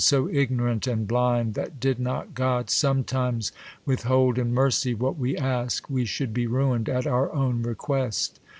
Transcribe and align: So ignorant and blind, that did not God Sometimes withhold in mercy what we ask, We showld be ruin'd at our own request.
So 0.03 0.27
ignorant 0.33 0.87
and 0.87 1.07
blind, 1.07 1.53
that 1.53 1.79
did 1.79 1.99
not 1.99 2.33
God 2.33 2.71
Sometimes 2.71 3.51
withhold 3.85 4.39
in 4.39 4.51
mercy 4.51 4.95
what 4.95 5.15
we 5.15 5.37
ask, 5.37 5.91
We 5.91 6.05
showld 6.05 6.33
be 6.33 6.47
ruin'd 6.47 6.89
at 6.89 7.05
our 7.05 7.31
own 7.31 7.61
request. 7.61 8.39